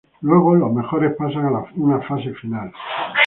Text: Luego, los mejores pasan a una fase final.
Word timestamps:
Luego, 0.21 0.55
los 0.55 0.73
mejores 0.73 1.13
pasan 1.15 1.45
a 1.45 1.63
una 1.75 2.01
fase 2.01 2.33
final. 2.33 2.73